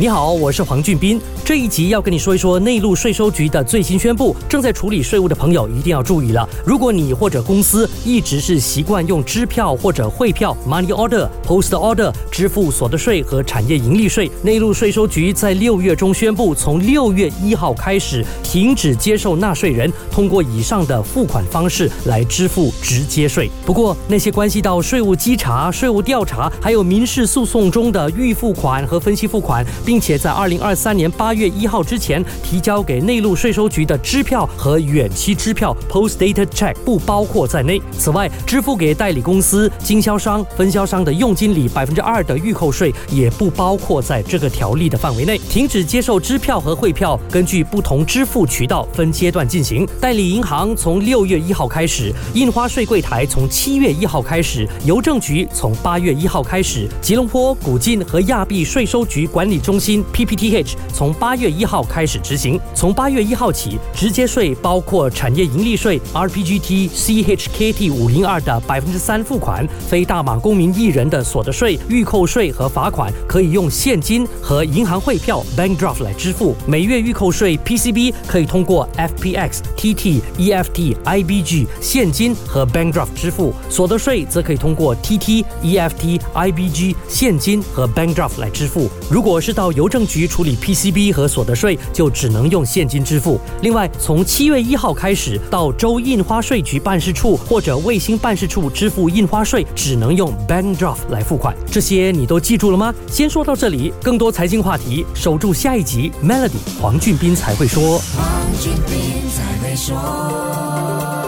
[0.00, 1.20] 你好，我是黄俊斌。
[1.44, 6.48] 这一集要跟你说一说内陆税收局的最新宣布，正在处理税务的朋友一定要注意了。
[6.64, 23.50] 如果你或者公司一直是习惯用支票或者汇票 （money order）、post order 支付所得税和产业盈利税，内陆税收局在六月中宣布，从六月一号开始停止接受纳税人通过以上的付款方式来支付直接税。
[23.66, 37.80] 不过，那些关系到税务稽查、税务调查，还有民事诉讼中的预付款和分期付款，并且在二零二三年八月一号之前提交给内陆税收局的支票和远期支票 （post date check） 不包括在内。
[37.92, 45.38] 此外，支付给代理公司、经销商、分销商的佣金里百分之二的预扣税也不包括在这个条例的范围内。
[45.48, 49.88] 停止接受支票和汇票，根据不同支付渠道分阶段进行。
[49.98, 62.60] 代理银行从六月一号开始，印花税柜台从七月一号开始，邮政局从八月一号开始，吉隆坡、古晋和亚庇税收局管理中心 （PPTH） 从八月一号开始执行。
[62.74, 76.54] 从八月一号起，直接税包括产业盈利税 （RPGT CHKT 五零二）的百分之三付款，非大马公民艺人的所得税、预扣税和罚款可以用现金和银行汇票 （bank draft） 来支付。
[76.66, 83.54] 每月预扣税 PCB 可以通过 FPX、TT、EFT、IBG 现金和 bank draft 支付。
[83.70, 88.88] 所得税则可以通过 TT、EFT、IBG 现金和 bank draft 来支付。
[89.10, 93.40] 如果是到邮政局处理 PCB 和所得税，就只能用现金支付。
[93.62, 101.56] 另外，从七月一号开始，到州印花税局办事处或者卫星办事处支付印花税，只能用 bank draft 来付款。
[101.70, 102.94] 这些你都记住了吗？
[103.10, 107.98] 先说到这里，更多财经话题，守住下一集 Melody 黄俊斌才会说。
[107.98, 108.26] 黄
[108.60, 111.27] 俊斌才会说。